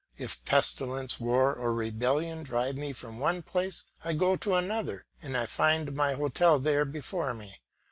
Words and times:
If 0.17 0.43
pestilence, 0.45 1.19
war, 1.19 1.53
or 1.53 1.75
rebellion 1.75 2.41
drive 2.41 2.75
me 2.75 2.91
from 2.91 3.19
one 3.19 3.43
place, 3.43 3.83
I 4.03 4.13
go 4.13 4.35
to 4.35 4.55
another, 4.55 5.05
and 5.21 5.37
I 5.37 5.45
find 5.45 5.93
my 5.95 6.15
hotel 6.15 6.57
there 6.59 6.85
before 6.85 7.35
me. 7.35 7.59